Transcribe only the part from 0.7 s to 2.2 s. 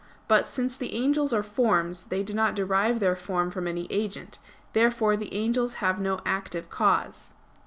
the angels are forms,